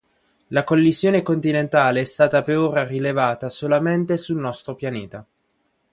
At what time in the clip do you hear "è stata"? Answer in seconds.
2.01-2.41